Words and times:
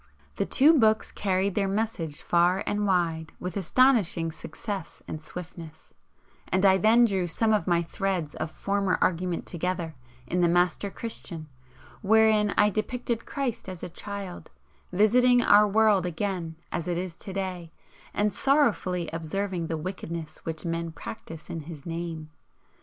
The 0.37 0.47
two 0.47 0.79
books 0.79 1.11
carried 1.11 1.53
their 1.53 1.67
message 1.67 2.23
far 2.23 2.63
and 2.65 2.87
wide 2.87 3.33
with 3.39 3.55
astonishing 3.55 4.31
success 4.31 5.03
and 5.07 5.21
swiftness, 5.21 5.91
and 6.51 6.65
I 6.65 6.79
then 6.79 7.05
drew 7.05 7.27
some 7.27 7.53
of 7.53 7.67
my 7.67 7.83
threads 7.83 8.33
of 8.33 8.49
former 8.49 8.97
argument 8.99 9.45
together 9.45 9.93
in 10.25 10.41
"The 10.41 10.47
Master 10.47 10.89
Christian," 10.89 11.49
wherein 12.01 12.49
I 12.57 12.71
depicted 12.71 13.27
Christ 13.27 13.69
as 13.69 13.83
a 13.83 13.89
Child, 13.89 14.49
visiting 14.91 15.43
our 15.43 15.67
world 15.67 16.07
again 16.07 16.55
as 16.71 16.87
it 16.87 16.97
is 16.97 17.15
to 17.17 17.31
day 17.31 17.71
and 18.11 18.33
sorrowfully 18.33 19.07
observing 19.13 19.67
the 19.67 19.77
wickedness 19.77 20.39
which 20.43 20.65
men 20.65 20.91
practise 20.91 21.47
in 21.47 21.59
His 21.59 21.85
Name. 21.85 22.31